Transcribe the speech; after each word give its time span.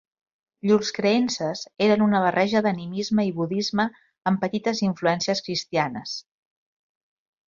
Llurs 0.67 0.91
creences 0.99 1.59
eren 1.87 2.03
una 2.05 2.21
barreja 2.23 2.61
d'animisme 2.67 3.25
i 3.27 3.31
budisme 3.41 3.85
amb 4.31 4.41
petites 4.47 4.81
influències 4.87 5.43
cristianes. 5.49 6.15